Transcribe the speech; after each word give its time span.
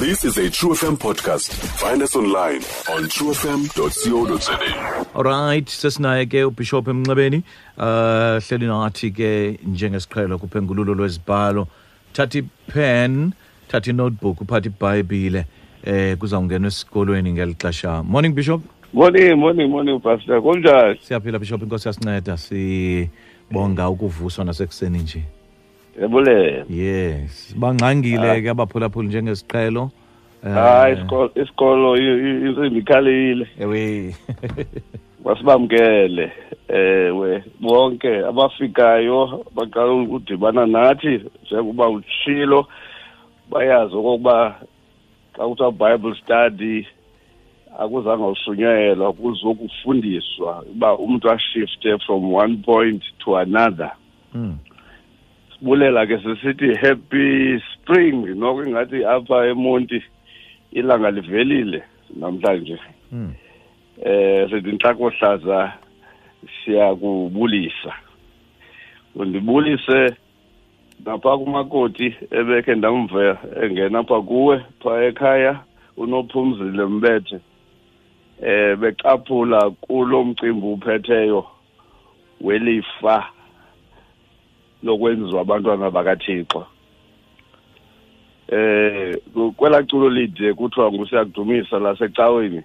This 0.00 0.24
is 0.24 0.38
a 0.38 0.48
True 0.50 0.70
FM 0.70 0.96
podcast. 0.96 1.52
Find 1.80 2.02
us 2.02 2.16
online 2.16 2.62
on 2.94 3.04
truefm.co.za. 3.14 4.56
Alright, 5.14 5.66
sesinaye 5.68 6.26
ke 6.26 6.44
uBishop 6.48 6.86
Mncebeni. 6.86 7.42
Uh 7.76 8.38
hleli 8.46 8.66
nathi 8.66 9.10
ke 9.10 9.58
njengesiqhelo 9.66 10.38
kuphengululo 10.38 10.94
lwezibhalo. 10.94 11.66
Thathi 12.12 12.42
pen, 12.66 13.32
thathi 13.68 13.92
notebook, 13.92 14.40
uphathe 14.40 14.68
iBhayibhile 14.68 15.44
eh 15.84 16.16
kuzawungena 16.16 16.68
esikolweni 16.68 17.32
ngelixesha. 17.32 18.02
Morning 18.02 18.34
Bishop. 18.34 18.62
Morning, 18.92 19.36
morning, 19.38 19.70
morning, 19.70 20.00
Pastor. 20.00 20.40
Kunjani? 20.40 20.98
Siyaphila 21.02 21.38
Bishop, 21.38 21.62
inkosi 21.62 21.88
yasinceda 21.88 22.36
sibonga 22.36 23.88
ukuvuswa 23.88 24.44
nasekuseni 24.44 24.98
nje. 24.98 25.22
Yebule. 25.98 26.64
Yes, 26.68 27.54
bangqangile 27.58 28.42
ke 28.42 28.50
abaphulaphuli 28.50 29.08
njengesiqhelo. 29.08 29.90
Eh, 30.46 30.52
Hayi 30.54 30.94
isikolo 30.94 31.30
isikolo 31.34 31.96
insimbi 31.96 32.78
ikhalile. 32.78 33.46
Ewe. 33.58 34.14
Masibamkele. 35.24 36.32
Ewe 36.68 37.44
bonke 37.60 38.18
abafikayo 38.26 39.44
baqala 39.54 39.92
ukudibana 39.92 40.66
nathi 40.66 41.20
njengoba 41.44 41.88
utshilo 41.88 42.66
bayazi 43.50 43.94
okokuba 43.94 44.60
xa 45.36 45.48
kuthiwa 45.48 45.72
Bible 45.72 46.14
study 46.24 46.86
akuzange 47.78 48.24
ushunyayelwa 48.24 49.12
kuzokufundiswa 49.12 50.64
uba 50.72 50.98
umuntu 50.98 51.30
ashifte 51.30 51.98
from 51.98 52.32
one 52.34 52.56
point 52.56 53.02
to 53.24 53.36
another 53.36 53.90
Mm. 54.34 54.54
Sibulela 55.60 56.06
ke 56.06 56.18
sisithi 56.18 56.74
happy 56.74 57.60
spring 57.72 58.34
noko 58.34 58.64
ingathi 58.64 59.04
apha 59.04 59.46
emonti 59.46 60.02
ilanga 60.72 61.10
livelile 61.10 61.82
namhlanje. 62.16 62.78
Mm. 63.12 63.34
eh 64.02 64.50
sithi 64.50 64.70
inhlakohlaza 64.70 65.72
siyakubulisa. 66.64 67.92
Undibulise 69.14 70.16
napha 71.04 71.38
kumakoti 71.38 72.14
ebekhe 72.30 72.74
ndamva 72.74 73.38
engena 73.62 73.98
apha 73.98 74.22
kuwe 74.22 74.64
phaa 74.82 75.02
ekhaya 75.02 75.60
unophumzile 75.96 76.84
mbethe 76.84 77.40
eh 78.42 78.76
becaphula 78.76 79.70
kulo 79.70 80.24
mcimbi 80.24 80.66
uphetheyo 80.66 81.46
welifa. 82.40 83.39
Lokwenziwa 84.82 85.40
abantwana 85.40 85.90
bakaThixo. 85.90 86.66
Eh 88.48 89.16
kwela 89.56 89.82
culo 89.82 90.10
lide 90.10 90.54
kuthiwa 90.54 90.92
ngusiyakudumisa 90.92 91.78
lasecaweni. 91.78 92.62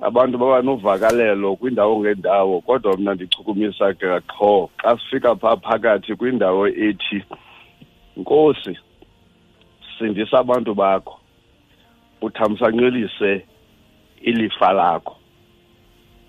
Abantu 0.00 0.38
baba 0.38 0.62
novakalelo 0.62 1.56
kwindawo 1.56 2.00
ngendawo 2.00 2.60
kodwa 2.60 2.96
mna 2.96 3.14
ndichukumisa 3.14 3.94
ke 3.94 4.06
xa 4.80 4.98
sifika 4.98 5.36
phaa 5.36 5.56
phakathi 5.56 6.14
kwindawo 6.16 6.68
ethi 6.68 7.24
nkosi 8.16 8.78
sindisa 9.98 10.38
abantu 10.38 10.74
bakho 10.74 11.18
uthamsanqelise 12.22 13.46
ilifa 14.22 14.72
lakho. 14.72 15.16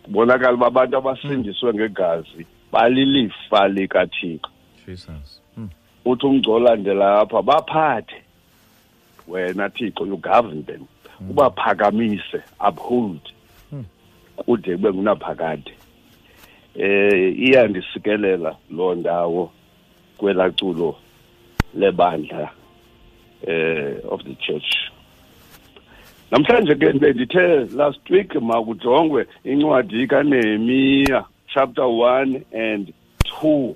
Kubonakala 0.04 0.54
uba 0.54 0.68
abantu 0.68 0.98
abasindiswe 0.98 1.74
ngegazi 1.74 2.46
balilifa 2.72 3.68
likathixo 3.68 4.50
Jesus. 4.90 5.42
Mm. 5.58 5.70
uthi 6.06 6.26
umgco 6.26 6.52
olandela 6.54 7.20
apha 7.22 7.42
baphathe 7.42 8.16
wena 9.28 9.70
thixo 9.70 10.06
you 10.06 10.18
govern 10.18 10.64
them 10.66 10.86
ubaphakamise 11.30 12.42
uphold 12.68 13.20
Mm. 13.72 13.86
kude 14.36 14.72
kube 14.78 14.94
ngunaphakade 14.94 15.74
eh 16.76 17.40
iyandisikelela 17.40 18.56
loo 18.72 18.96
ndawo 18.96 19.52
kwelaculo 20.18 20.96
lebandla 21.76 22.52
eh 23.48 23.96
of 24.10 24.24
the 24.24 24.36
church 24.36 24.76
namhlanje 26.32 26.76
ke 26.76 26.94
bendithe 26.94 27.66
last 27.76 28.10
week 28.10 28.36
makujongwe 28.36 29.28
incwadi 29.44 30.08
kaNehemiya 30.08 31.26
chapter 31.54 31.84
1 31.86 32.42
and 32.74 32.94
2 33.44 33.74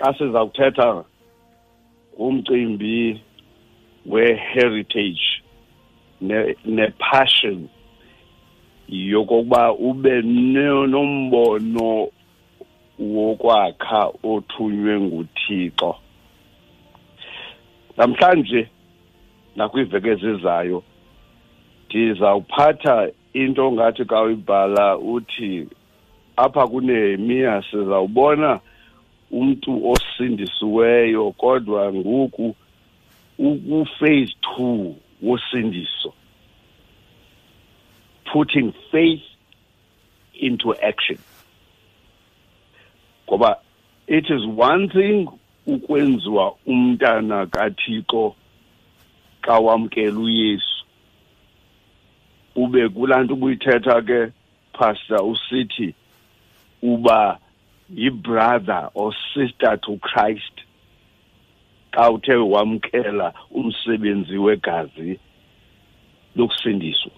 xa 0.00 0.14
siza 0.18 0.44
kuthetha 0.46 1.04
ngumcimbi 2.16 3.20
we-heritage 4.06 5.42
ne- 6.20 6.56
ne-passion 6.64 7.68
yokokuba 8.88 9.72
ube 9.72 10.22
nombono 10.22 12.08
wokwakha 12.98 14.12
othunywe 14.24 15.00
nguThixo. 15.00 15.94
Namhlanje 17.96 18.68
nakwiveki 19.56 20.08
ezizayo 20.08 20.82
ndizawuphatha 21.86 23.10
into 23.32 23.72
ngathi 23.72 24.04
kawuyibhala 24.04 24.98
uthi 24.98 25.66
apha 26.36 26.66
kunehemiya 26.66 27.62
sizawubona 27.70 28.60
umntu 29.30 29.90
osindisiweyo 29.90 31.30
kodwa 31.30 31.92
ngoku 31.92 32.56
uku-phase 33.38 34.34
two 34.40 34.96
wosindiso 35.22 36.12
putting 38.32 38.72
faith 38.90 39.22
into 40.34 40.74
action. 40.74 41.18
Ngoba 43.28 43.56
it 44.06 44.24
is 44.30 44.46
one 44.46 44.88
thing 44.88 45.28
ukwenziwa 45.66 46.56
umntana 46.66 47.46
kathixo 47.46 48.34
xa 49.42 49.58
wamkela 49.58 50.18
uyesu. 50.18 50.84
Ube 52.56 52.88
kulaa 52.88 53.22
nto 53.22 53.34
ubuyithetha 53.34 54.02
ke 54.02 54.32
pastor 54.72 55.22
usithi 55.24 55.94
uba 56.82 57.38
yi-brother 57.94 58.90
or 58.94 59.14
sister 59.34 59.80
to 59.80 59.96
christ 59.96 60.54
xa 61.92 62.10
uthe 62.10 62.34
wamkela 62.34 63.32
umsebenzi 63.50 64.38
wegazi 64.38 65.18
lokusindiswa 66.36 67.10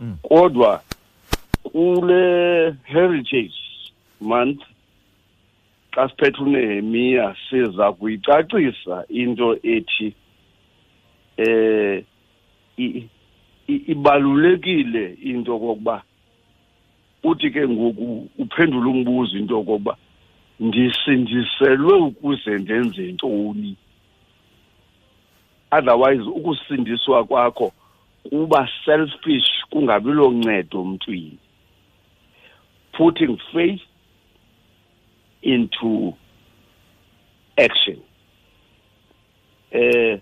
Mm. 0.00 0.16
kodwa 0.22 0.82
kule 1.62 2.74
heritage 2.84 3.54
month 4.20 4.60
xa 5.90 6.08
siphethe 6.08 6.42
unehemiya 6.42 7.36
siza 7.50 7.92
kuyicacisa 7.92 9.04
into 9.08 9.58
ethi 9.62 10.14
eh 11.36 12.04
ibalulekile 13.66 15.18
into 15.22 15.56
okokuba 15.56 16.02
uthi 17.24 17.50
ke 17.50 17.68
ngoku 17.68 18.28
uphendula 18.38 18.88
umbuzo 18.90 19.38
into 19.38 19.58
okokuba 19.58 19.96
ndisindiselwe 20.60 21.94
ukuze 21.94 22.50
ndenze 22.58 23.12
ntoni? 23.12 23.76
Otherwise 25.70 26.22
ukusindiswa 26.22 27.24
kwakho 27.24 27.72
kuba 28.28 28.68
selfish 28.84 29.64
kungabi 29.70 30.10
loncedo 30.10 30.84
mntwini 30.84 31.38
putting 32.92 33.38
faith 33.52 33.82
into 35.42 36.14
action. 37.56 37.98
Eh 39.70 40.20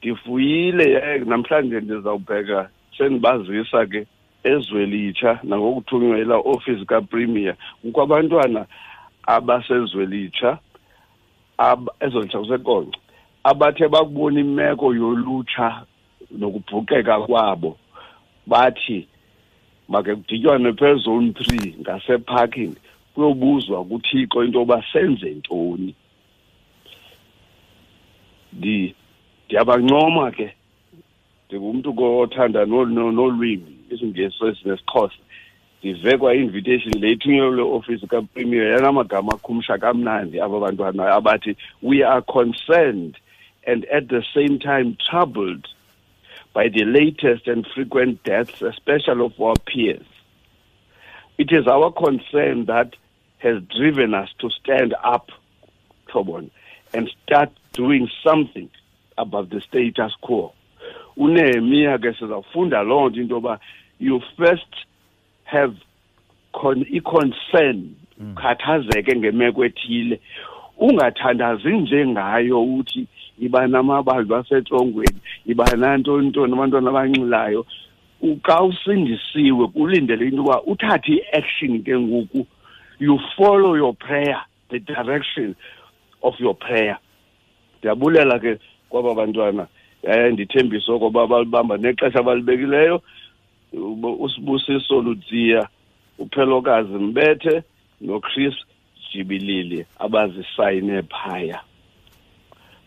ngifuyile 0.00 0.92
eh, 0.92 1.26
namhlanje 1.26 1.80
ndizawubheka. 1.80 2.70
Sendibazisa 2.98 3.86
ke 3.86 4.06
ezwelitsha 4.44 5.40
nangokuthunyelwa 5.42 6.38
office 6.38 6.84
kapremier. 6.84 7.56
Kukho 7.82 8.02
abantwana 8.02 8.66
abasezwelitsha 9.26 10.58
ab 11.58 11.88
ezolitsha 12.00 12.38
kusekonce 12.38 12.98
abathe 13.44 13.88
bakubona 13.88 14.40
imeko 14.40 14.94
yolutsha 14.94 15.84
nokubhukeka 16.30 17.20
kwabo 17.20 17.78
bathi 18.46 19.06
make 19.88 20.14
kudityanwe 20.14 20.72
phezone 20.72 21.32
three 21.32 21.74
ngaseparking 21.80 22.74
kuyobuzwa 23.14 23.84
kuthixo 23.84 24.44
into 24.44 24.58
yoba 24.58 24.84
senze 24.92 25.30
ntoni. 25.30 25.94
Ndiyabancoma 28.52 30.30
ke 30.30 30.54
ndingumntu 31.48 31.94
othanda 32.20 32.64
nol- 32.64 32.92
nol- 32.92 33.12
nolwimi 33.12 33.79
isingesi 33.90 34.44
esinesixhosa 34.46 35.14
ndive 35.82 36.18
kwa-invitation 36.18 36.94
le 37.00 37.12
ithunyelwe 37.12 37.62
office 37.62 38.06
kapremier 38.06 38.72
yanamagama 38.72 39.32
akhumsha 39.32 39.78
kamnandi 39.78 40.40
aba 40.40 40.60
bantwana 40.60 41.12
abathi 41.14 41.56
we 41.82 42.04
are 42.04 42.22
concerned 42.22 43.16
and 43.66 43.86
at 43.92 44.08
the 44.08 44.22
same 44.34 44.58
time 44.58 44.96
troubled 45.10 45.68
by 46.52 46.68
the 46.68 46.84
latest 46.84 47.46
and 47.46 47.66
frequent 47.74 48.22
deaths, 48.24 48.60
especially 48.62 49.24
of 49.24 49.40
our 49.40 49.54
peers. 49.66 50.06
It 51.38 51.52
is 51.52 51.66
our 51.66 51.92
concern 51.92 52.66
that 52.66 52.96
has 53.38 53.62
driven 53.76 54.14
us 54.14 54.28
to 54.40 54.50
stand 54.50 54.94
up, 55.04 55.30
Tobon, 56.08 56.50
and 56.92 57.08
start 57.22 57.50
doing 57.72 58.10
something 58.24 58.68
about 59.16 59.50
the 59.50 59.60
status 59.60 60.12
quo. 60.20 60.52
unehemiya 61.16 61.98
ke 61.98 62.12
sizawufunda 62.18 62.82
loo 62.82 63.08
nto 63.08 63.20
into 63.20 63.34
yoba 63.34 63.58
you 64.00 64.20
first 64.36 64.72
have 65.44 65.76
con 66.52 66.84
i-concern 66.90 67.94
ukhathazeke 68.20 69.16
ngemeko 69.16 69.64
ethile. 69.64 70.20
Ungathandazi 70.78 71.68
nje 71.68 72.06
ngayo 72.06 72.64
uthi 72.64 73.06
iba 73.38 73.66
namabali 73.66 74.24
basetrongweni 74.24 75.20
iba 75.46 75.64
nantontoni 75.76 76.52
abantwana 76.52 76.90
abanxilayo. 76.90 77.66
Xa 78.42 78.62
usindisiwe 78.62 79.66
kulindele 79.68 80.24
into 80.24 80.36
yoba 80.36 80.62
uthathe 80.62 81.12
i-action 81.12 81.82
ke 81.82 81.98
ngoku. 81.98 82.46
You 82.98 83.18
follow 83.36 83.74
your 83.74 83.94
prayer 83.94 84.40
the 84.70 84.78
direction 84.78 85.56
of 86.22 86.34
your 86.40 86.54
prayer. 86.54 86.98
Ndiyabulela 87.78 88.38
ke 88.38 88.58
kwaba 88.88 89.14
bantwana 89.14 89.66
yaye 90.02 90.32
ndithembise 90.32 90.98
koba 90.98 91.26
balibamba 91.26 91.76
nexesha 91.76 92.18
abalibekileyo 92.18 93.02
usibusiso 94.18 95.02
ludziya 95.02 95.68
uphelokazi 96.18 96.94
mbethe 96.94 97.62
nochris 98.00 98.54
jibilili 99.12 99.86
abazisayine 99.98 101.02
phaya. 101.02 101.60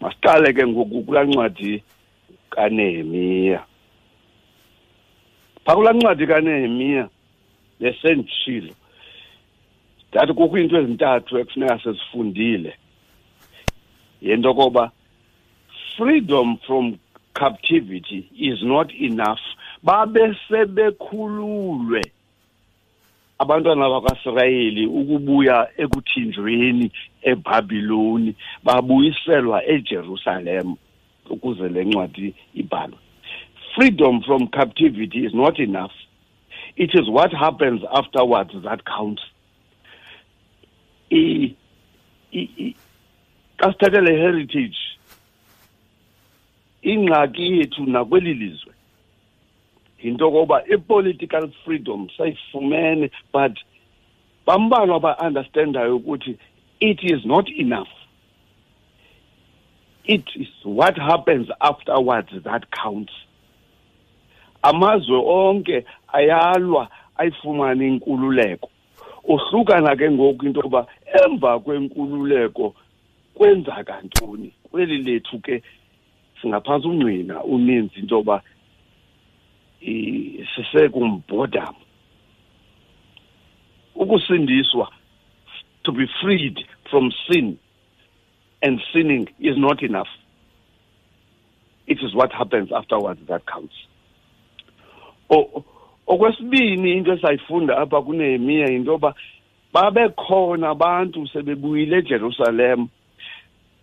Masiqale 0.02 0.54
ke 0.54 0.68
ngoku 0.68 1.04
kulaa 1.04 1.24
ncwadi 1.24 1.84
kanehemiya. 2.50 3.64
Phaa 5.66 5.76
kulaa 5.76 5.94
ncwadi 5.94 6.28
kanehemiya 6.28 7.10
besenditshilo 7.80 8.74
ndathi 10.12 10.34
kukho 10.34 10.58
iinto 10.58 10.78
ezintathu 10.80 11.40
ekufuneka 11.40 11.80
sizifundile 11.80 12.74
yento 14.22 14.54
koba 14.54 14.92
freedom 15.98 16.58
from 16.58 16.98
captivity 17.34 18.30
is 18.38 18.62
not 18.62 18.94
enough 18.94 19.42
babe 19.84 20.36
sebekhululwe 20.48 22.02
abantwana 23.40 23.90
bakwaSirayeli 23.90 24.86
ukubuya 24.86 25.68
ekuthinjweni 25.78 26.92
eBabiloni 27.22 28.36
babuyiselwa 28.64 29.58
eJerusalem 29.74 30.76
ukuze 31.30 31.70
le 31.70 31.84
ncwadi 31.84 32.34
ibhalwe. 32.54 33.00
Freedom 33.76 34.22
from 34.22 34.48
captivity 34.48 35.26
is 35.26 35.34
not 35.34 35.60
enough. 35.60 35.92
It 36.76 36.92
is 36.94 37.10
what 37.10 37.34
happens 37.34 37.82
afterwards 37.92 38.54
that 38.64 38.86
counts. 38.86 39.24
I 41.12 41.56
xa 42.34 43.72
sithethe 43.72 44.02
le 44.02 44.14
heritage 44.18 44.78
ingxaki 46.82 47.58
yethu 47.58 47.86
nakweli 47.86 48.34
lizwe 48.34 48.73
yinto 50.04 50.32
koba 50.32 50.64
i-political 50.74 51.52
freedom 51.66 52.10
sayifumene 52.18 53.12
but 53.32 53.60
bambalwa 54.46 55.00
ba-understandayo 55.00 55.96
ukuthi 55.96 56.38
it 56.80 57.00
is 57.04 57.26
not 57.26 57.50
enough. 57.50 57.88
It 60.04 60.26
is 60.36 60.50
what 60.64 60.98
happens 60.98 61.48
afterwards 61.62 62.30
that 62.44 62.70
counts. 62.72 63.14
Amazwe 64.64 65.18
onke 65.18 65.86
ayalwa 66.14 66.90
ayifumane 67.18 67.88
inkululeko. 67.88 68.70
Uhlukana 69.24 69.96
ke 69.96 70.12
ngoku 70.12 70.46
into 70.46 70.60
yoba 70.60 70.88
emva 71.26 71.60
kwenkululeko 71.60 72.76
kwenzaka 73.34 74.02
ntoni 74.02 74.54
kweli 74.72 74.98
lethu 74.98 75.40
ke 75.40 75.64
singaphantsi 76.42 76.88
ungqina 76.88 77.44
uninzi 77.44 78.00
into 78.00 78.16
yoba 78.16 78.42
sisekumbhodam 80.56 81.76
ukusindiswa 83.96 84.92
to 85.84 85.92
be 85.92 86.08
freed 86.22 86.60
from 86.90 87.12
sin 87.28 87.58
and 88.62 88.82
sinning 88.94 89.28
is 89.40 89.58
not 89.58 89.84
enough. 89.84 90.08
It 91.86 92.00
is 92.02 92.16
what 92.16 92.32
happens 92.32 92.72
afterwards 92.72 93.20
that 93.28 93.46
counts. 93.46 93.76
Okwesibini 96.08 96.98
into 96.98 97.12
esayifunda 97.12 97.78
apha 97.78 98.02
kunehemiya 98.02 98.68
yinto 98.68 98.92
yoba 98.92 99.14
babekhona 99.74 100.70
abantu 100.70 101.28
sebebuyile 101.28 101.98
ejerusalem 101.98 102.90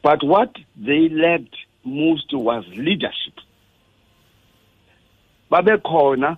but 0.02 0.22
what 0.22 0.56
they 0.76 1.08
lacked 1.08 1.56
most 1.84 2.32
was 2.32 2.64
leadership. 2.68 3.34
Babekhona 5.50 6.36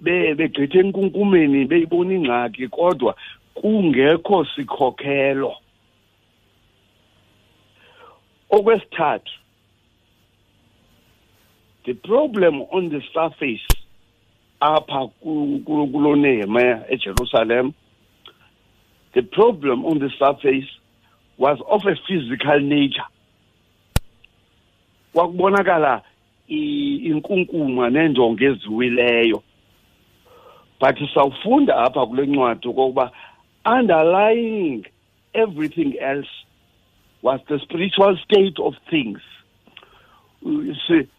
begqithe 0.00 0.78
enkunkumeni 0.80 1.64
beyibona 1.70 2.14
ingxaki 2.14 2.68
kodwa 2.68 3.14
kungekho 3.54 4.44
sikhokhelo. 4.44 5.52
Okwesithathu 8.50 9.32
the 11.84 11.94
problem 11.94 12.62
on 12.72 12.88
the 12.88 13.00
surface 13.14 13.66
apha 14.60 15.08
kulo 15.22 16.16
nehemiah 16.16 16.82
ejerusalem 16.90 17.74
the 19.14 19.22
problem 19.22 19.84
on 19.84 19.98
the 19.98 20.10
surface 20.18 20.68
was 21.38 21.58
of 21.68 21.82
a 21.86 21.96
physical 22.06 22.60
nature. 22.60 23.08
Kwakubonakala 25.14 26.02
inkunkuma 26.48 27.90
nenjongo 27.90 28.44
eziwileyo. 28.44 29.42
But 30.80 30.98
sawufunda 31.14 31.76
apha 31.76 32.06
kule 32.06 32.26
ncwadi 32.26 32.68
okokuba 32.68 33.10
underlying 33.64 34.86
everything 35.34 35.96
else 36.00 36.28
was 37.22 37.40
the 37.48 37.58
spiritual 37.58 38.16
state 38.24 38.58
of 38.58 38.74
things. 38.90 39.20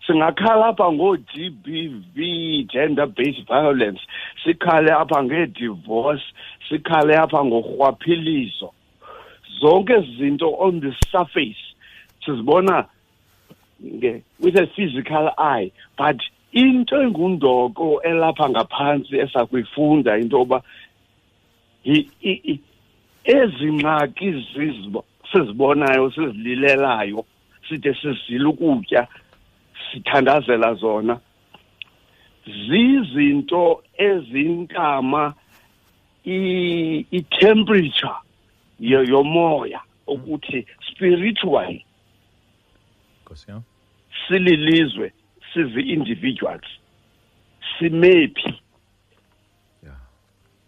Singakhala 0.08 0.68
apha 0.68 0.92
ngoo-g 0.92 1.50
b 1.50 1.90
v 2.16 2.64
gender 2.72 3.08
based 3.08 3.48
violence 3.48 4.00
sikhale 4.44 4.92
apha 4.92 5.24
ngee-divorce 5.24 6.24
sikhale 6.70 7.18
apha 7.18 7.46
ngorhwaphilizo. 7.46 8.74
Zonke 9.60 9.94
ezi 9.94 10.18
zinto 10.18 10.56
on 10.60 10.82
the 10.82 10.96
surface 11.12 11.58
sizibona 12.26 12.86
with 14.40 14.56
a 14.56 14.68
physical 14.76 15.32
eye 15.38 15.72
but 15.98 16.22
into 16.52 16.96
engundoko 16.96 18.02
elapha 18.04 18.50
ngaphansi 18.50 19.18
esakuyifunda 19.18 20.18
into 20.18 20.38
yoba 20.38 20.62
ezi 23.24 23.72
ngxaki 23.72 24.46
sizibonayo 25.32 26.12
sizililelayo 26.12 27.26
side 27.70 27.94
sizile 28.02 28.46
ukutya 28.46 29.08
sithandazela 29.92 30.74
zona 30.74 31.20
zizinto 32.46 33.84
ezintama 33.98 35.34
i-temperature 37.12 38.16
yomoya 38.80 39.82
ukuthi 40.08 40.66
spiritually 40.92 41.86
Nkosi 43.28 43.52
yam. 43.52 43.62
sililizwe 44.28 45.12
sizi-individuals 45.54 46.68
simephi? 47.80 48.62
Yeah. 49.84 49.98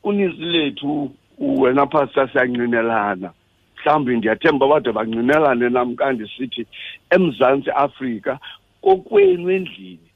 uninzi 0.03 0.45
lethu 0.45 1.11
wena 1.39 1.85
pastor 1.85 2.29
siyanqinelana 2.31 3.31
mhlawumbi 3.77 4.17
ndiyathemba 4.17 4.67
bade 4.67 4.91
banqinelane 4.91 5.69
nam 5.69 5.95
kandisithi 5.95 6.67
emzantsi 7.09 7.71
afrika 7.71 8.39
kokwenu 8.81 9.51
endlini 9.51 10.09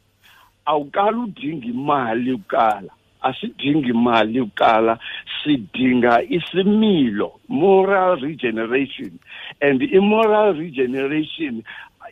awukali 0.65 1.17
udinga 1.17 1.67
imali 1.67 2.37
kuqala 2.37 2.91
asidingi 3.21 3.89
imali 3.89 4.41
kuqala 4.41 4.99
sidinga 5.43 6.21
isimilo 6.23 7.39
moral 7.47 8.19
regeneration. 8.19 9.19
And 9.61 9.81
i-moral 9.81 10.53
regeneration 10.53 11.63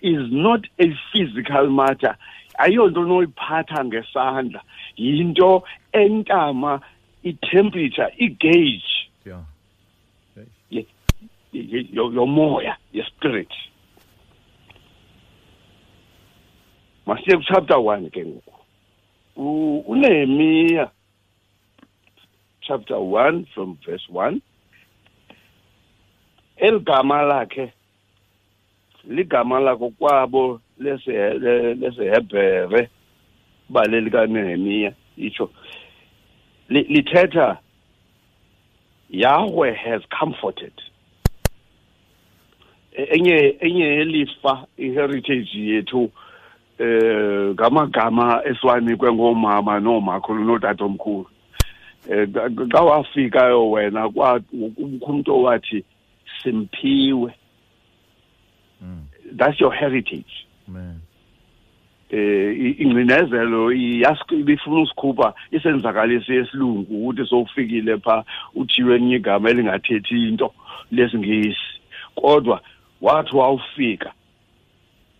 is 0.01 0.31
not 0.31 0.67
a 0.79 0.93
physical 1.12 1.69
matter. 1.69 2.15
Ayonto 2.60 3.01
onoyiphatha 3.01 3.83
ngesandla. 3.86 4.62
Yinto 4.98 5.63
entama 5.93 6.81
i-temperature 7.24 8.12
i-gauge 8.17 8.83
Yeah. 9.25 9.43
ye- 10.69 10.86
ye- 11.53 11.89
yo- 11.93 12.12
yomoya 12.12 12.75
yespirit 12.93 13.51
masiye 17.05 17.38
kuchapter 17.38 17.77
1 17.77 18.10
ke 18.10 18.25
ngoku. 18.25 18.53
Unehemiya 19.88 20.89
chapter 22.62 22.98
1 22.98 23.45
from 23.53 23.77
verse 23.86 24.07
1 24.10 24.41
eligama 26.57 27.21
lakhe 27.21 27.74
ligama 29.10 29.60
lako 29.60 29.89
kwabo 29.89 30.62
lese 30.79 31.12
le- 31.34 31.74
lesehebhere 31.74 32.89
bale 33.70 34.01
likanehemiya 34.01 34.93
itsho 35.17 35.50
li- 36.70 36.84
lithetha 36.89 37.58
Yahweh 39.10 39.74
has 39.75 40.01
comforted. 40.20 40.72
E- 42.98 43.08
enye 43.17 43.55
enye 43.60 43.86
elifa 43.86 44.65
iheritage 44.77 45.50
yethu 45.60 46.12
eh 46.79 47.50
ngamagama 47.53 48.41
esiwanikwe 48.46 49.13
ngomama 49.13 49.79
nomakhulu 49.79 50.43
notatomkhulu 50.43 51.29
eh 52.10 52.27
xa- 52.29 52.84
wafikayo 52.86 53.72
wena 53.72 54.10
kwa 54.10 54.41
umkhumto 54.53 55.41
wathi 55.41 55.84
simphiwe 56.43 57.34
Mm. 58.81 59.05
that's 59.38 59.59
your 59.59 59.73
heritage 59.73 60.47
Amen. 60.67 61.01
eh 62.09 62.79
ingcinezelo 62.79 63.71
ibifuna 63.71 64.81
usikhupha 64.81 65.33
isenzakalisi 65.51 66.31
yesilungu 66.31 67.07
ukuthi 67.07 67.25
sowufikile 67.29 67.97
pha 67.97 68.23
uthiwe 68.55 68.95
enye 68.95 69.15
igama 69.15 69.50
elingathethi 69.50 70.27
into 70.27 70.53
lesingisi 70.91 71.79
kodwa 72.15 72.61
wathi 73.01 73.35
wawufika 73.35 74.13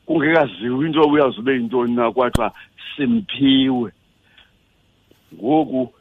kungekaziwa 0.06 0.86
into 0.86 1.02
obuyawuzube 1.02 1.54
yintoni 1.54 1.96
na 1.96 2.12
kwathiwa 2.12 2.52
simphiwe 2.96 3.92
ngoku 5.34 5.94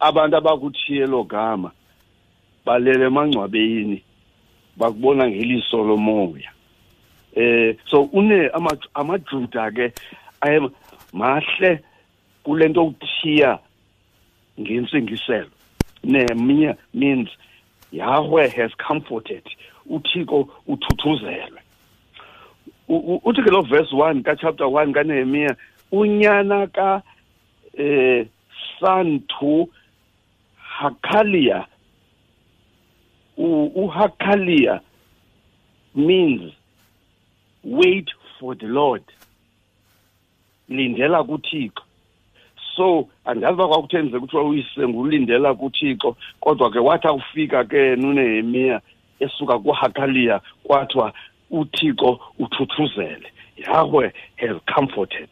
abantu 0.00 0.36
abakuthiye 0.36 1.06
lo 1.06 1.24
gama 1.24 1.70
balele 2.64 3.04
emangcwabeni 3.04 4.02
bakubona 4.76 5.28
ngeliso 5.28 5.84
lomoya 5.84 6.50
eh 7.36 7.76
so 7.90 8.08
une 8.12 8.48
ama- 8.54 8.88
amajuda 8.94 9.70
ke 9.70 9.92
aye 10.40 10.60
mahle 11.12 11.80
kulento 12.44 12.82
okuthiya 12.86 13.58
ngentsingiselo 14.60 15.50
nehemiya 16.04 16.76
means 16.94 17.28
yahweh 17.92 18.48
has 18.56 18.72
comforted 18.88 19.42
uthixo 19.86 20.48
uthuthuzelwe 20.66 21.60
uthi 22.88 23.42
ke 23.42 23.50
lo 23.50 23.62
verse 23.62 23.92
1 23.92 24.22
ka-chapter 24.22 24.66
1 24.66 24.92
kanehemiya 24.92 25.56
unyana 25.92 26.66
ka 26.66 27.02
eh 27.78 28.26
santu 28.80 29.68
hakalia 30.58 31.66
U- 33.36 33.72
uhakalia 33.84 34.80
means 35.94 36.52
wait 37.66 38.08
for 38.38 38.54
the 38.54 38.66
lord. 38.66 39.02
Lindela 40.70 41.24
kuthixo. 41.24 41.82
So 42.76 43.08
andazi 43.24 43.54
uba 43.54 43.68
kwakuthenzeka 43.68 44.20
kuthiwa 44.20 44.44
uyise 44.44 44.88
ngulindela 44.88 45.54
kuthixo 45.54 46.16
kodwa 46.40 46.70
ke 46.70 46.78
wathi 46.78 47.08
awufika 47.08 47.64
ke 47.64 47.96
nunehemiya 47.96 48.80
esuka 49.20 49.58
kuhakaliya 49.58 50.40
kwathiwa 50.62 51.12
uthixo 51.50 52.20
uthuthuzele. 52.38 53.32
Yahweh 53.56 54.12
has 54.36 54.56
comforted. 54.74 55.28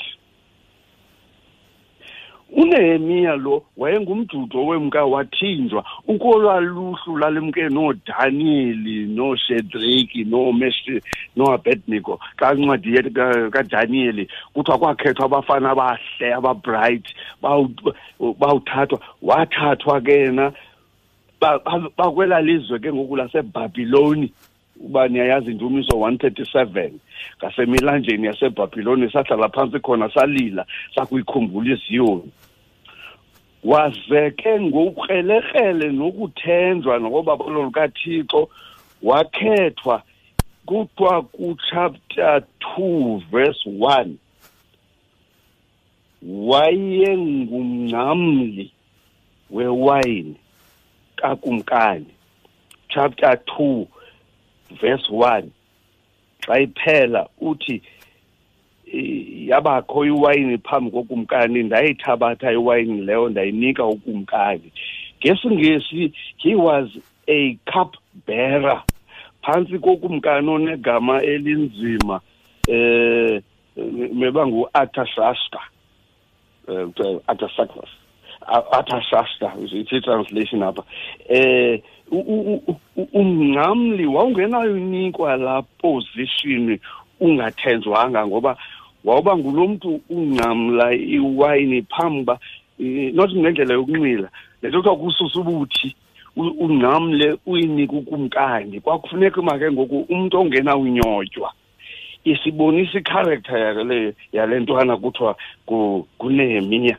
Unehemiya 2.56 3.36
lo 3.36 3.62
wayengumjudo 3.76 4.66
wemka 4.66 5.04
wathinjwa. 5.04 5.84
Ukolwa 6.08 6.60
luhlu 6.60 7.18
lalemke 7.18 7.68
noodaniyeli 7.68 9.06
nooshedraki 9.06 10.24
noomeshi 10.24 11.00
nooabednego 11.36 12.20
kancwadi 12.36 13.02
kadaniyeli 13.50 14.28
kuthiwa 14.52 14.78
kwakhethwa 14.78 15.24
abafana 15.26 15.70
abahle 15.70 16.34
ababright 16.34 17.04
bawu- 17.42 17.94
bawuthathwa. 18.38 18.98
Wathathwa 19.22 20.00
ke 20.00 20.30
ba- 21.40 21.60
bakwela 21.96 22.40
lizwe 22.40 22.78
ke 22.78 22.92
ngoku 22.92 23.16
lasebhabhiloni. 23.16 24.32
Uba 24.80 25.08
niyayazi 25.08 25.54
ndumiso 25.54 26.00
one 26.00 26.16
thirty 26.18 26.44
seven 26.52 26.98
ngasemilanjeni 27.38 28.26
yasebhabhiloni 28.26 29.10
sahlala 29.12 29.48
phantsi 29.48 29.80
khona 29.80 30.10
salila 30.14 30.66
sakuyikhumbula 30.94 31.74
iziyoni 31.74 32.30
wazeke 33.64 34.60
ngokrelekrele 34.60 35.92
nokuthenjwa 35.92 36.98
nokobabalo 36.98 37.62
lukathixo 37.62 38.48
wakhethwa 39.02 40.02
kuthiwa 40.66 41.22
kuchapter 41.22 42.42
two 42.58 43.22
verse 43.30 43.70
one. 43.80 44.16
Wayengumncamli 46.22 48.72
wewayini 49.50 50.36
kakumkani. 51.16 52.06
Chapter 52.88 53.38
2 53.58 53.86
verse 54.80 55.08
1 55.10 55.44
xa 56.46 56.60
iphela 56.60 57.28
uthi 57.40 57.82
eh, 58.92 59.48
yabakho 59.48 60.04
iwayini 60.04 60.58
phambi 60.58 60.90
kokumkani 60.90 61.62
ndayithabatha 61.62 62.52
iwayini 62.52 63.00
leyo 63.02 63.28
ndayinika 63.28 63.84
ukumkani. 63.84 64.72
Ngesingesi 65.20 66.12
he 66.36 66.54
was 66.54 66.88
a 67.28 67.58
cup 67.72 67.96
bearer 68.26 68.82
phantsi 69.42 69.78
kokumkani 69.78 70.48
onegama 70.50 71.22
elinzima 71.22 72.20
eh 72.68 73.42
meba 74.12 74.46
ngu-atasasta 74.46 75.60
um 76.68 76.92
artasacus 77.26 77.90
atasasta 78.72 79.52
ithi 79.72 80.00
translation 80.00 80.62
apha? 80.62 80.82
Eh 81.28 81.82
u- 82.10 82.16
u- 82.18 82.62
u- 82.68 82.76
u- 82.96 83.08
umncamli 83.12 84.06
wawungenayo 84.06 84.76
inikwa 84.76 85.36
la 85.36 85.62
position 85.62 86.78
ungathenjwanga 87.20 88.26
ngoba 88.26 88.56
wawuba 89.04 89.36
ngulo 89.36 89.68
mntu 89.68 90.00
ungcamla 90.10 90.92
iwayini 90.94 91.82
phambi 91.82 92.20
uba 92.22 92.38
not 93.12 93.30
ngendlela 93.32 93.74
yokunxila 93.74 94.28
le 94.62 94.68
nto 94.68 94.78
kuthiwa 94.82 94.96
kususa 94.96 95.40
ubuthi 95.40 95.94
ungcamle 96.36 97.36
uyinike 97.46 97.96
ukumkani. 97.96 98.80
Kwakufuneka 98.80 99.42
make 99.42 99.70
ngoku 99.72 100.06
umntu 100.08 100.40
ongenawunyotywa 100.40 101.52
isibonisa 102.24 102.98
ikharektha 102.98 103.58
yale 103.58 104.14
yale 104.32 104.60
ntwana 104.60 104.96
kuthiwa 104.96 105.36
ku- 105.66 106.06
kunehemiya 106.18 106.96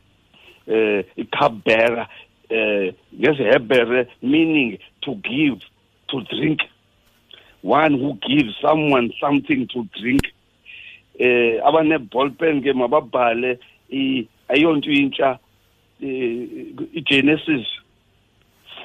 eh 0.67 1.05
ikhabera 1.17 2.07
eh 2.49 2.93
ngezehebhere 3.13 4.07
meaning 4.21 4.77
to 5.01 5.15
give 5.15 5.59
to 6.07 6.21
drink. 6.21 6.61
One 7.61 7.93
who 7.93 8.17
gives 8.27 8.55
someone 8.61 9.11
something 9.19 9.67
to 9.67 9.87
drink. 9.99 10.21
Eh 11.19 11.59
abane 11.65 11.97
ballpen 11.97 12.61
ke 12.61 12.73
mababhale 12.73 13.59
ayonto 14.49 14.91
intsha 14.91 15.39
eh, 16.01 16.73
iGenesis 16.93 17.65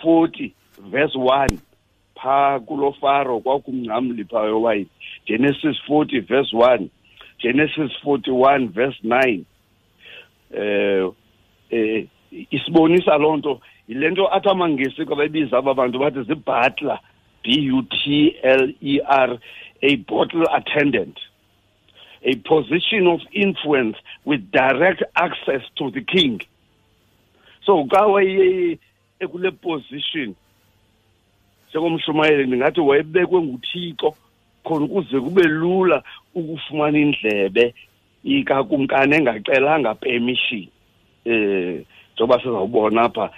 40 0.03 0.53
verse 0.91 1.15
1 1.15 1.59
pha 2.15 2.61
kulo 2.61 2.93
faro 3.01 3.41
kwakumncamli 3.41 4.25
pha 4.25 4.47
yowayini. 4.47 4.89
Genesis 5.27 5.77
40 5.89 6.21
verse 6.21 6.53
1 6.53 6.89
Genesis 7.39 7.93
41 8.05 8.69
verse 8.69 8.99
9 9.05 9.45
eh 10.53 11.09
eh 11.71 12.07
isibonisa 12.51 13.19
lonto 13.19 13.61
yilento 13.89 14.35
athi 14.35 14.49
amangesi 14.49 15.05
kwabayibiza 15.05 15.59
aba 15.59 15.75
bantu 15.75 15.99
bathi 15.99 16.23
zibutler 16.23 16.99
B 17.43 17.71
U 17.73 17.83
T 17.83 18.37
L 18.43 18.75
E 18.81 19.01
R 19.01 19.39
a 19.83 19.97
bottle 19.97 20.47
attendant. 20.53 21.19
A 22.23 22.35
position 22.37 23.07
of 23.07 23.21
influence 23.33 23.97
with 24.25 24.51
direct 24.51 25.03
access 25.17 25.63
to 25.77 25.91
the 25.91 26.03
king. 26.03 26.41
So 27.65 27.85
xa 27.85 28.07
waye 28.07 28.79
ekule 29.21 29.51
position 29.51 30.35
njengomshumayeli 31.69 32.47
ndingathi 32.47 32.81
wayebekwe 32.81 33.43
nguthixo 33.43 34.15
khona 34.65 34.85
ukuze 34.85 35.21
kube 35.21 35.43
lula 35.43 36.03
ukufumana 36.35 36.99
indlebe 36.99 37.75
ikakumkani 38.25 39.15
engacelanga 39.15 39.95
permission 39.95 40.69
eh 41.25 41.85
njengoba 42.21 42.43
sizawubona 42.43 43.03
apha 43.03 43.31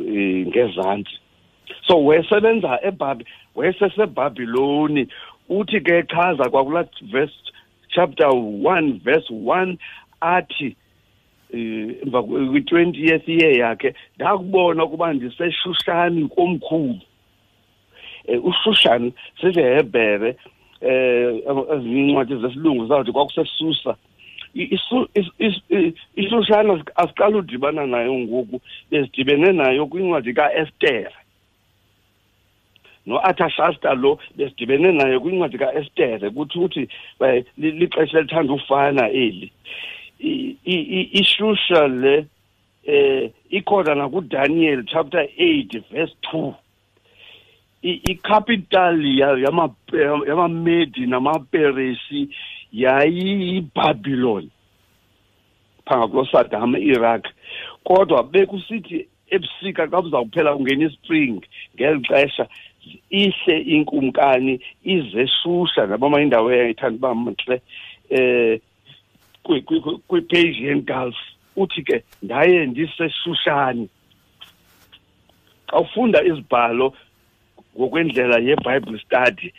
eh, 0.00 0.46
ngezantsi. 0.46 1.18
So 1.86 2.04
wayesebenza 2.04 2.78
ebhabi 2.82 3.24
wayesesebhabhiloni 3.54 5.08
uthi 5.48 5.80
ke 5.80 6.02
chaza 6.02 6.50
kwakula 6.50 6.88
verse 7.02 7.34
chapter 7.88 8.26
1 8.26 9.00
verse 9.04 9.30
1 9.30 9.76
athi 10.20 10.76
eh, 11.52 11.96
emva 12.02 12.22
kwi-20th 12.22 13.28
year 13.28 13.58
yakhe 13.58 13.94
ndakubona 14.16 14.84
ukuba 14.84 15.12
ndiseshushani 15.12 16.28
komkhulu. 16.28 17.00
Um 18.28 18.44
ushushani 18.44 19.12
sesehebhere 19.40 20.36
um 20.80 21.64
ezinye 21.74 22.00
iincwadi 22.00 22.36
zesilungu 22.36 22.86
zawuthi 22.86 23.12
kwakusesusa. 23.12 23.96
Ishushana 26.16 26.84
asiqala 26.96 27.38
udibana 27.38 27.86
nayo 27.86 28.14
ngoku 28.14 28.60
bezidibene 28.90 29.52
nayo 29.52 29.86
kwincwadi 29.86 30.32
kaestere 30.34 31.14
no-athashasta 33.06 33.94
lo 33.94 34.18
besidibene 34.36 34.92
naye 34.92 35.18
kwincwadi 35.18 35.58
ka-estere 35.58 36.30
kuthi 36.30 36.58
uthi 36.58 36.88
lixesha 37.56 38.18
elithanda 38.18 38.52
ufana 38.52 39.08
eli 39.08 39.52
ishusha 41.20 41.88
le 41.88 42.26
eh 42.86 43.30
ikhona 43.50 43.94
nakudaniel 43.94 44.84
chapter 44.84 45.24
8 45.38 45.82
verse 45.90 46.14
2 46.32 46.54
icapital 47.82 49.04
yamamedi 50.26 51.06
namaperesi 51.06 52.28
yayiyibhabhiloni 52.82 54.50
phanga 55.86 56.06
kulo 56.08 56.24
sadam 56.26 56.76
e-iraq. 56.76 57.24
Kodwa 57.84 58.22
bekusithi 58.22 59.06
ebusika 59.30 59.86
xa 59.90 60.02
buzawuphela 60.02 60.56
kungena 60.56 60.86
ispring 60.86 61.42
ngeli 61.74 62.00
xesha 62.08 62.46
ihle 63.10 63.56
inkumkani 63.74 64.60
izeshusha 64.84 65.86
nabama 65.86 66.20
indawo 66.20 66.52
eyayithanda 66.52 66.96
uba 66.96 67.14
mntle 67.14 67.62
eh 68.10 68.60
kwi-Persian 70.08 70.80
Gulf. 70.82 71.16
Uthi 71.56 71.82
ke 71.82 72.02
ndaye 72.22 72.66
ndiseshushani 72.66 73.88
xa 75.70 75.78
ufunda 75.78 76.24
izibhalo 76.24 76.94
ngokwendlela 77.76 78.38
ye-bible 78.38 78.98
study 78.98 79.52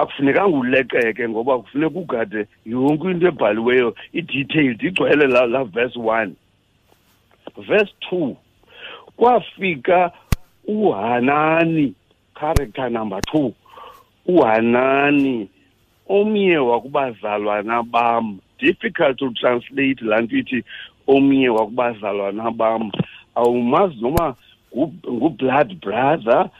akufunekanga 0.00 0.56
uleqeke 0.56 1.28
ngoba 1.28 1.58
kufuneka 1.58 1.98
ugade 1.98 2.46
yonke 2.66 3.10
into 3.10 3.26
ebhaliweyo 3.28 3.94
i-detailed 4.12 4.82
igcwele 4.82 5.26
la, 5.26 5.46
la 5.46 5.64
verse 5.64 5.98
one. 5.98 6.34
Verse 7.68 7.92
two 8.08 8.36
kwafika 9.16 10.12
uhanani 10.68 11.94
character 12.34 12.90
number 12.90 13.20
two. 13.20 13.52
Uhanani 14.26 15.48
omnye 16.08 16.58
wakubazalwana 16.58 17.82
bam. 17.82 18.38
Difficult 18.58 19.18
to 19.18 19.30
translate 19.30 20.04
laa 20.04 20.20
nto 20.20 20.36
ithi 20.36 20.64
omnye 21.06 21.48
wakubazalwana 21.48 22.50
bam. 22.50 22.92
Awumazi 23.34 24.00
noma 24.00 24.34
ngu-blood 24.76 25.80
brother 25.80 26.50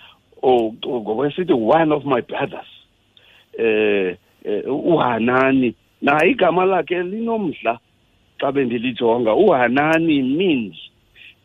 or 0.42 0.72
ngokwesithi 0.72 1.52
one 1.52 1.92
of 1.92 2.04
my 2.04 2.20
brothers. 2.20 2.79
Eh 3.60 4.16
uhanani. 4.66 5.74
Naye 6.02 6.30
igama 6.30 6.64
lakhe 6.64 7.02
linomdla 7.02 7.78
xa 8.40 8.52
bendilijonga 8.52 9.34
uhanani 9.34 10.22
means 10.22 10.76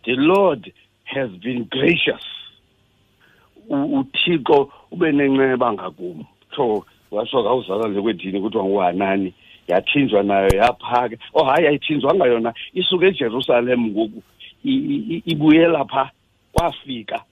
the 0.05 0.15
lord 0.15 0.72
has 1.03 1.29
been 1.43 1.67
gracious. 1.69 2.25
Uthixo 3.69 4.69
ube 4.91 5.12
nenceba 5.12 5.74
ngakum. 5.74 6.25
So 6.55 6.86
washo 7.12 7.43
kawuzala 7.43 7.88
nje 7.88 8.01
kwedini 8.01 8.41
kuthiwa 8.41 8.65
nguhanani 8.65 9.34
yathinjwa 9.67 10.24
nayo 10.24 10.48
yaphake 10.48 11.17
oh 11.34 11.43
hayi 11.43 11.67
ayithinjwanga 11.67 12.25
yona 12.25 12.53
isuke 12.74 13.05
ejerusalem 13.07 13.88
ngoku 13.88 14.24
ibuyela 15.25 15.86
pha 15.86 16.12
kwafika. 16.54 17.23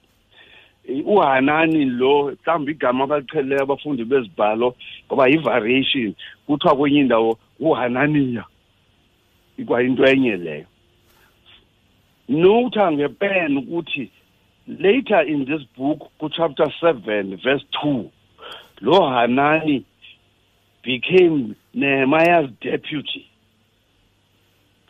Uhanani 1.05 1.85
lo 1.85 2.31
mhlawumbi 2.31 2.71
igama 2.71 3.03
abaliqhelileyo 3.03 3.63
abafundi 3.63 4.05
bezibhalo 4.05 4.75
ngoba 5.07 5.27
yi-variation 5.27 6.13
kuthiwa 6.45 6.75
kwenye 6.75 6.99
indawo 6.99 7.39
uhananiya. 7.59 8.45
Ikwayinto 9.57 10.05
enye 10.05 10.37
leyo. 10.37 10.65
Notha 12.29 12.91
ngepen 12.91 13.57
ukuthi 13.57 14.11
later 14.67 15.21
in 15.27 15.45
this 15.45 15.61
book 15.77 16.11
ku-chapter 16.19 16.67
7 16.81 17.37
verse 17.43 17.65
2 17.83 18.09
lo 18.81 19.09
hanani 19.09 19.85
became 20.83 21.55
Nehemiah's 21.73 22.49
deputy. 22.61 23.25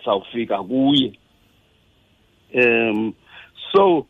Sawufika 0.06 0.64
kuye. 0.64 1.14
Um 2.56 3.16
so 3.72 4.08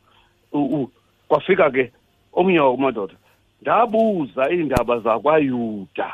kwafika 1.27 1.71
ke 1.71 1.91
omnye 2.33 2.59
wakumadoda 2.59 3.13
ndabuza 3.61 4.51
iindaba 4.51 4.99
zakwayuda. 4.99 6.11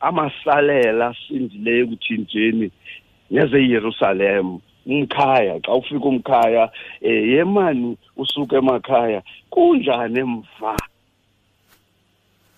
Amasalela 0.00 1.06
asindileyo 1.10 1.84
ekuthinjeni 1.84 2.70
nezeyerusalem 3.30 4.48
umkhaya 4.86 5.54
xa 5.64 5.72
ufika 5.74 6.06
umkhaya 6.08 6.64
um 7.02 7.28
yemani 7.32 7.96
usuka 8.16 8.56
emakhaya? 8.56 9.22
Kunjani 9.50 10.18
emva? 10.20 10.76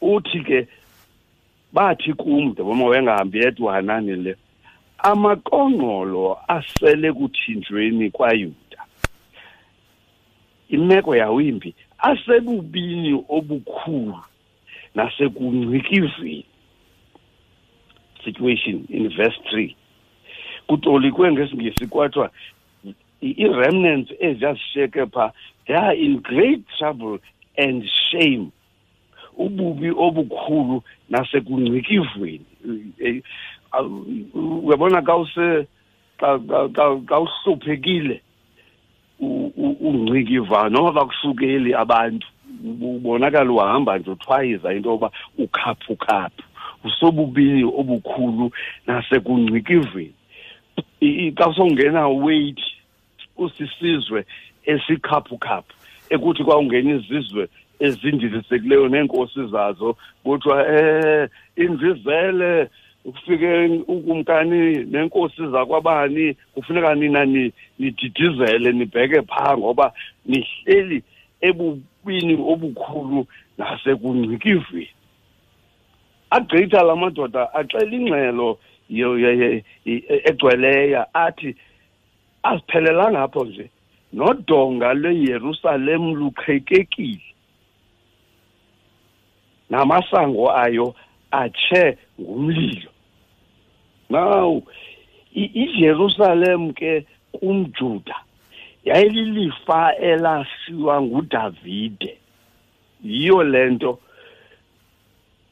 Uthi 0.00 0.40
ke 0.44 0.58
bathi 1.72 2.12
kum 2.14 2.50
ndaboma 2.50 2.84
wayengahambi 2.86 3.38
yedwa 3.38 3.72
hanani 3.74 4.14
le 4.24 4.32
amaqongqolo 4.98 6.38
asele 6.48 7.12
kuthinjweni 7.12 8.10
kwayuda. 8.10 8.69
Imeko 10.70 11.16
yawimbi 11.16 11.74
asebubini 11.98 13.24
obukhulu 13.28 14.18
nasekungcikizeni 14.94 16.44
situation 18.24 18.84
in 18.88 19.08
verse 19.08 19.40
3 19.52 19.74
kutolikwe 20.66 21.32
ngesingesi 21.32 21.86
kwathiwa 21.86 22.30
i-remnants 23.20 24.12
ezazishiyeke 24.20 25.06
phaa 25.06 25.32
they 25.66 25.76
are 25.76 25.94
in 25.94 26.20
great 26.20 26.60
trouble 26.78 27.18
and 27.56 27.84
shame. 28.10 28.50
Ububi 29.36 29.90
obukhulu 29.90 30.82
nasekungcikivweni 31.08 32.44
uyabona 34.34 35.02
ka 35.02 35.16
use 35.16 35.66
ka 37.08 37.20
uhluphekile 37.20 38.22
ungcikiva 39.20 40.68
noma 40.68 40.92
bakusukeli 40.92 41.74
abantu 41.74 42.26
ubonakala 42.64 43.52
uhamba 43.52 43.98
nje 43.98 44.10
uthwayiza 44.10 44.74
into 44.74 44.90
yoba 44.90 45.10
ukhaphukhaphu 45.38 46.42
usobubini 46.84 47.64
obukhulu 47.64 48.52
nasekungcikiveni 48.86 50.14
xa 51.36 51.54
sowungena 51.54 52.08
weight 52.08 52.60
usisizwe 53.36 54.24
esikhaphukhaphu 54.64 55.74
ekuthi 56.10 56.44
kwawungena 56.44 56.90
izizwe 56.94 57.48
ezindilisekileyo 57.80 58.88
neenkosi 58.88 59.46
zazo 59.46 59.96
kuthiwa 60.24 60.58
eh 60.68 61.28
indizele 61.56 62.70
kufike 63.04 63.66
ukumkani 63.88 64.84
nenkosi 64.84 65.46
zakwabani 65.50 66.36
kufuneka 66.54 66.94
nina 66.94 67.24
nididizele 67.78 68.72
nibheke 68.72 69.22
phaa 69.22 69.56
ngoba 69.58 69.92
nihleli 70.26 71.02
ebubini 71.40 72.34
obukhulu 72.52 73.26
nasekungcikiveni 73.58 74.88
agqitha 76.30 76.82
la 76.82 76.96
madoda 76.96 77.54
axela 77.54 77.96
ingxelo 77.96 78.58
egcweleya 80.28 81.14
athi 81.14 81.56
aziphelelanga 82.42 83.22
apho 83.22 83.44
nje 83.44 83.70
nodonga 84.12 84.94
lweyerusalem 84.94 86.14
luqhekekile. 86.14 87.22
Namasango 89.70 90.50
ayo 90.50 90.94
atshe 91.30 91.98
ngumlilo. 92.20 92.90
Now 94.10 94.62
iJerusalem 95.34 96.72
ke 96.72 97.06
kumjuda 97.32 98.14
yayililifa 98.84 99.96
elasiwa 99.96 101.02
ngudavide. 101.02 102.16
Yiyo 103.04 103.42
lento 103.42 103.98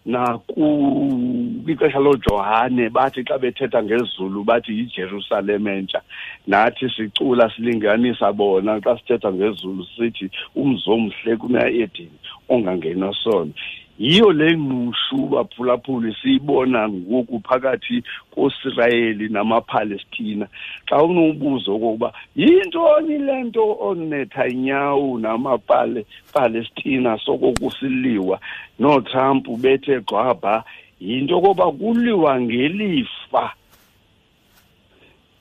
nakwixesha 0.07 1.99
lojohane 1.99 2.91
bathi 2.91 3.25
xa 3.25 3.39
bethetha 3.39 3.83
ngezulu 3.83 4.45
bathi 4.45 4.73
yijerusalem 4.79 5.69
entsha. 5.69 6.01
Nathi 6.47 6.91
sicula 6.97 7.51
silinganisa 7.51 8.33
bona 8.33 8.81
xa 8.81 8.99
sithetha 8.99 9.33
ngezulu 9.33 9.85
sithi 9.97 10.31
umzi 10.57 10.91
omhle 10.91 11.37
kunaedini 11.37 12.19
ongangenwa 12.49 13.15
sona. 13.15 13.53
Yiyo 13.99 14.33
le 14.33 14.57
ngqushu 14.57 15.17
baphulaphuli 15.17 16.17
siyibona 16.23 16.89
ngoku 16.89 17.41
phakathi 17.41 18.03
kosirayeli 18.31 19.29
namapalestina. 19.29 20.47
Xa 20.89 21.03
unobuzo 21.03 21.75
okokuba 21.75 22.13
yintoni 22.37 23.19
le 23.19 23.45
nto 23.45 23.77
onetanyahu 23.81 25.19
namapalestina 25.19 27.19
sokokusiliwa? 27.19 28.41
Nootrump 28.79 29.49
bethe 29.59 30.01
gxwabha 30.01 30.65
yinto 31.01 31.35
yokoba 31.35 31.73
kuliwa 31.73 32.41
ngelifa. 32.41 33.53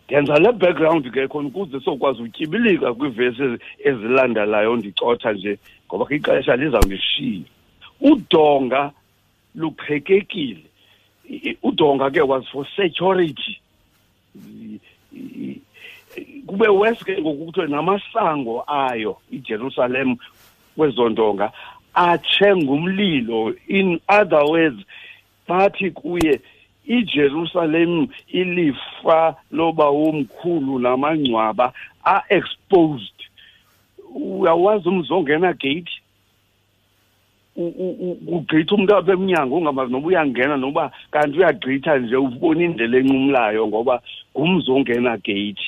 Ndenza 0.07 0.39
le 0.39 0.51
background 0.51 1.11
ke 1.11 1.27
khona 1.27 1.47
ukuze 1.47 1.79
sokwazi 1.79 2.21
utyibilika 2.21 2.93
kwiivesi 2.93 3.57
ezilandelayo 3.79 4.75
ndicotha 4.75 5.33
nje 5.33 5.59
ngoba 5.87 6.05
ke 6.05 6.15
ixesha 6.15 6.55
lizawundishiya 6.55 7.56
udonga 8.01 8.91
luqhekekile 9.55 10.63
udonga 11.63 12.09
ke 12.11 12.21
was 12.21 12.45
for 12.51 12.65
security. 12.75 13.59
Kube 16.47 16.67
west 16.67 17.03
ke 17.03 17.21
ngoku 17.21 17.45
kuthiwe 17.45 17.67
namasango 17.67 18.63
ayo 18.67 19.17
ijerusalem 19.31 20.15
kwezo 20.75 21.09
ndonga 21.09 21.51
atshe 21.93 22.55
ngumlilo. 22.55 23.55
In 23.67 23.99
other 24.07 24.43
words 24.45 24.79
bathi 25.47 25.91
kuye 25.91 26.41
iJerusalem 26.85 28.07
ilifa 28.27 29.35
loba 29.51 29.89
womkhulu 29.89 30.79
namangcwaba 30.79 31.73
a-exposed. 32.03 33.13
Uyawazi 34.15 34.89
umzongena 34.89 35.53
gate? 35.53 35.91
Ugqitha 37.57 38.75
umuntu 38.75 38.95
apha 38.95 39.13
emnyango 39.13 39.57
ungamazi 39.57 39.91
noba 39.91 40.07
uyangena 40.07 40.57
noba 40.57 40.91
kanti 41.11 41.37
uyagqitha 41.39 41.97
nje 41.97 42.15
ubona 42.15 42.63
indlela 42.63 42.97
enqumlayo 42.97 43.67
ngoba 43.67 44.01
ngumzongena 44.37 45.17
gate. 45.17 45.65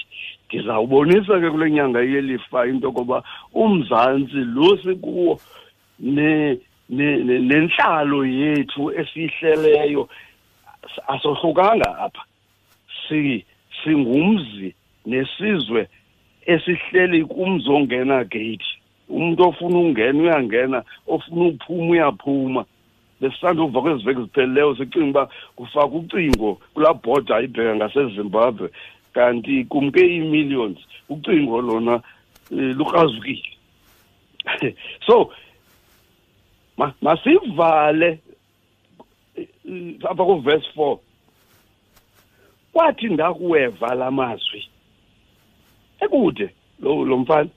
Ndizawubonisa 0.48 1.40
ke 1.42 1.50
kule 1.50 1.72
nyanga 1.72 2.00
yelifa 2.02 2.68
into 2.68 2.88
yokoba 2.88 3.24
umzantsi 3.54 4.40
lo 4.56 4.78
sikuwo 4.78 5.40
nenhlalo 6.90 8.26
yethu 8.26 8.92
esiyihleleyo 9.00 10.10
asohlukanga 11.08 11.90
apha. 12.06 12.24
Si 13.08 13.46
singumzi 13.84 14.76
nesizwe 15.06 15.88
esihleli 16.46 17.26
kumzi 17.26 17.70
ongena 17.70 18.24
gate. 18.24 18.79
Umuntu 19.10 19.44
ofuna 19.44 19.78
ungena 19.78 20.22
uyangena 20.24 20.84
ofuna 21.08 21.46
uphuma 21.46 21.92
uyaphuma. 21.92 22.66
Besisanda 23.22 23.64
uva 23.64 23.82
kwezi 23.82 24.04
veki 24.04 24.22
zipheleleyo 24.22 24.76
sicinga 24.76 25.10
uba 25.10 25.30
kufaka 25.56 25.96
ucingo 25.96 26.62
kulaa 26.74 26.94
bhoda 26.94 27.36
ayibheka 27.36 27.76
ngasezimbabwe. 27.76 28.70
Kanti 29.14 29.66
kumke 29.66 30.00
ii-millions 30.00 30.78
ucingo 31.10 31.62
lona 31.62 32.02
um 32.52 32.74
lukrazukile. 32.78 33.50
So 35.08 35.32
masivale 37.02 38.20
apha 40.10 40.26
kuverse 40.26 40.68
4 40.76 40.98
kwathi 42.74 43.08
ndakuweva 43.08 43.96
lamazwi 43.96 44.68
ekude 46.00 46.50
lo 46.80 47.06
lo 47.06 47.18
mfana. 47.18 47.50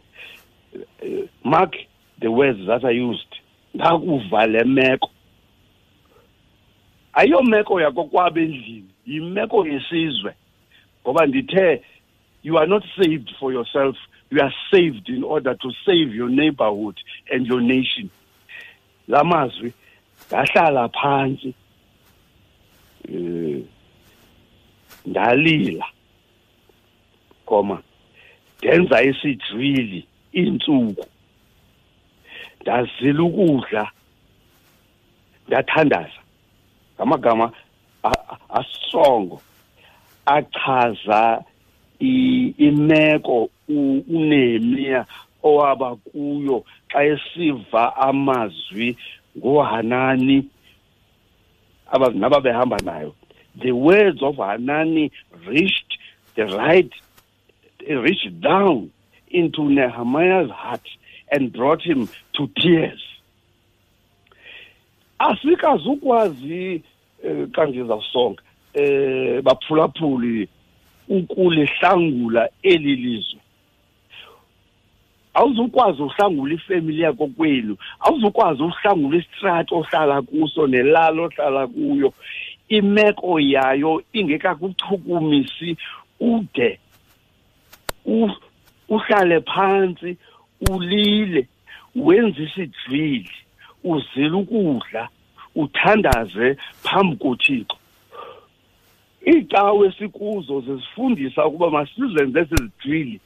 Mark 1.44 1.74
the 2.20 2.28
words 2.28 2.66
that 2.66 2.84
i 2.84 3.00
used 3.00 3.32
ndakuva 3.74 4.46
le 4.46 4.64
meko 4.64 5.10
ayomeko 7.12 7.80
yakokwabo 7.80 8.40
endlini 8.40 8.88
yimeko 9.06 9.66
yesizwe. 9.66 10.34
Ngoba 11.02 11.26
ndithe 11.26 11.82
you 12.42 12.58
are 12.58 12.66
not 12.66 12.84
saved 12.96 13.30
for 13.38 13.52
yourself 13.52 13.96
you 14.30 14.40
are 14.42 14.54
saved 14.70 15.08
in 15.08 15.24
order 15.24 15.54
to 15.58 15.72
save 15.84 16.14
your 16.14 16.30
neighborhood 16.30 16.96
and 17.32 17.46
your 17.46 17.60
nation. 17.60 18.10
Lamazwi 19.08 19.72
ngahlala 20.28 20.88
phansi. 20.88 21.54
Eh 23.08 23.62
ndalila 25.06 25.86
koma 27.46 27.82
ndenza 28.58 29.02
isidrili 29.02 30.06
iintsuku 30.32 31.04
ndazila 32.60 33.22
ukudla 33.22 33.90
ndathandaza. 35.48 36.20
Ngamagama 36.96 37.52
asongo 38.48 39.42
achaza 40.26 41.44
imeko 42.58 43.50
uNehemiya 43.68 45.06
owaba 45.42 45.96
kuyo 45.96 46.64
xa 46.90 47.04
esiva 47.04 47.96
amazwi 47.96 48.96
ngoHanani 49.38 50.48
naba 52.14 52.40
behamba 52.40 52.76
nayo. 52.76 53.14
The 53.60 53.72
words 53.72 54.22
of 54.22 54.36
Hanani 54.36 55.12
reached 55.46 55.98
the 56.36 56.46
right 56.46 56.90
reached 57.88 58.40
down. 58.40 58.90
Into 59.32 59.68
Nehemiah's 59.68 60.50
heart 60.50 60.86
and 61.30 61.52
brought 61.52 61.82
him 61.82 62.08
to 62.32 62.46
tears. 62.46 63.02
Asikazukwazi 65.18 66.82
xa 67.52 67.68
ngizawusonga 67.68 68.42
eh 68.74 69.42
baphulaphuli 69.42 70.48
ukulihlangula 71.08 72.48
eli 72.62 72.96
lizwe. 72.96 73.40
Awuzukwazi 75.34 76.02
uhlangula 76.02 76.54
ifemily 76.54 77.02
yakho 77.02 77.26
kwenu 77.26 77.76
awuzukwazi 78.00 78.62
uhlangula 78.62 79.18
isitrato 79.18 79.76
ohlala 79.78 80.22
kuso 80.22 80.66
nelalo 80.66 81.24
ohlala 81.24 81.66
kuyo. 81.66 82.14
Imeko 82.68 83.40
yayo 83.40 84.02
ingekakuchukumisi 84.12 85.76
ude 86.20 86.78
uhlale 88.88 89.40
phansi 89.40 90.16
ulile 90.70 91.48
wenze 91.96 92.42
isidrili 92.42 93.30
uzile 93.84 94.30
ukudla 94.30 95.08
uthandaze 95.54 96.56
phambi 96.82 97.16
kothixo 97.16 97.76
iicawe 99.26 99.88
esikuzo 99.88 100.60
zisifundisa 100.60 101.46
ukuba 101.46 101.70
masizenze 101.70 102.40
ezi 102.40 102.56
zidrili 102.56 103.20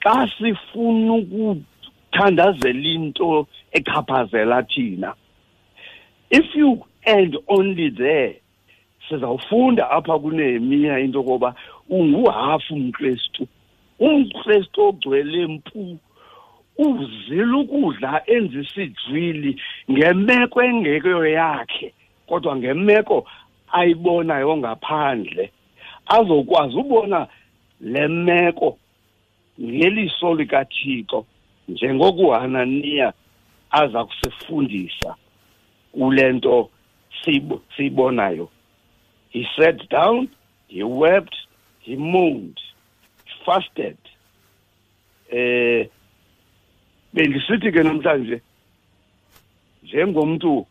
xa 0.00 0.28
sifuna 0.38 1.12
ukuthandazela 1.12 2.88
into 2.88 3.46
echaphazela 3.72 4.62
thina 4.62 5.14
if 6.30 6.54
you 6.54 6.84
end 7.04 7.38
only 7.46 7.90
there 7.90 8.40
sizawufunda 9.08 9.90
apha 9.90 10.18
kunehemiya 10.18 10.98
into 10.98 11.18
yokoba 11.18 11.54
unguhafu 11.88 12.74
umkristu 12.74 13.46
umkristu 14.06 14.78
ogcwele 14.88 15.46
mpu 15.54 15.98
uzile 16.86 17.54
ukudla 17.62 18.10
enza 18.34 18.58
isidrili 18.64 19.52
ngemeko 19.90 20.58
engekho 20.68 21.26
yakhe 21.38 21.88
kodwa 22.28 22.52
ngemeko 22.56 23.16
ayibonayo 23.78 24.56
ngaphandle 24.56 25.44
azokwazi 26.16 26.76
ubona 26.82 27.20
le 27.80 28.08
meko 28.08 28.68
ngeliso 29.60 30.34
likathixo 30.34 31.26
njengokuhananiya 31.68 33.12
aza 33.70 34.04
kusifundisa 34.04 35.16
kule 35.92 36.32
nto 36.32 36.70
siyibonayo. 37.76 38.48
He 39.30 39.46
sat 39.56 39.88
down 39.90 40.28
he 40.68 40.82
wept 40.82 41.34
he 41.80 41.96
moaned. 41.96 42.60
Fasted. 43.44 43.96
Eh 45.30 45.88
bendisithi 47.12 47.72
ke 47.72 47.82
namhlanje 47.82 48.40
njengomntu 49.84 50.66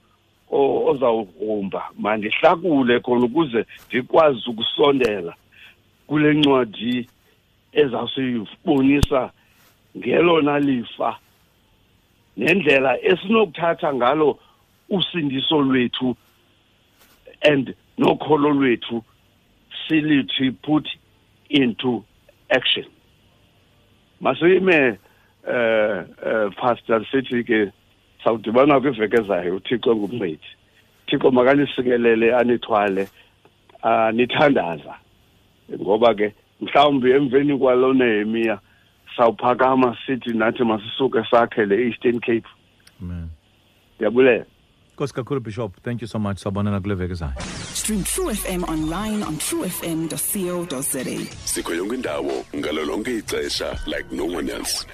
ozawugrumba 0.52 1.90
mandihlakule 1.98 3.00
khona 3.00 3.26
ukuze 3.26 3.66
ndikwazi 3.88 4.50
ukusondela 4.50 5.34
kule 6.08 6.34
ncwadi 6.34 7.08
ezawusibonisa 7.72 9.32
ngelona 9.98 10.60
lifa 10.60 11.20
nendlela 12.38 12.92
esinokuthatha 13.04 13.94
ngalo 13.94 14.40
usindiso 14.90 15.62
lwethu 15.62 16.16
and 17.42 17.76
nokholo 17.98 18.50
lwethu 18.50 19.04
silithi 19.88 20.52
put 20.52 20.88
into 21.50 22.04
action. 22.52 22.86
Masime 24.22 24.98
eh 25.48 26.04
uh, 26.22 26.54
pastor 26.62 27.06
sithi 27.12 27.44
ke 27.44 27.72
sawudibana 28.24 28.80
kwiveke 28.80 29.18
ezayo 29.18 29.56
uthixo 29.56 29.96
ngumncedi 29.96 30.50
thixo 31.08 31.32
makanisingelele 31.32 32.36
anithwale 32.36 33.10
anithandaza. 33.82 34.96
Ngoba 35.82 36.14
ke 36.16 36.34
mhlawumbi 36.62 37.12
emveni 37.12 37.58
kwalo 37.58 37.94
nehemiya 37.94 38.60
sawuphakama 39.18 39.98
sithi 40.06 40.34
nathi 40.34 40.64
masisuke 40.64 41.24
sakhele 41.32 41.76
e-eastern 41.76 42.20
cape. 42.20 42.48
Amen. 43.02 43.30
Ndiyabulela 43.96 44.46
nkosi 45.02 45.14
kakhulu 45.14 45.42
bishop 45.42 45.82
thank 45.84 46.02
you 46.02 46.08
so 46.08 46.20
much. 46.20 46.38
Sabonana 46.38 46.80
kule 46.82 46.96
veki 46.96 47.12
ezayo 47.14 47.34
Stream 47.74 48.04
True 48.04 48.36
FM 48.36 48.64
online 48.64 49.24
on 49.26 49.38
truefm.co.za. 49.38 51.26
sikho 51.46 51.74
yonke 51.74 51.96
indawo 51.96 52.46
ngalo 52.56 52.86
lonke 52.86 53.18
ixesha 53.18 53.80
like 53.88 54.06
no 54.16 54.26
one 54.26 54.50
else 54.52 54.86